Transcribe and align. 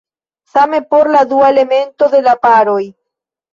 Same 0.53 0.79
por 0.81 1.05
la 1.15 1.25
dua 1.33 1.51
elemento 1.53 2.11
de 2.17 2.25
la 2.31 2.35
paroj. 2.49 2.83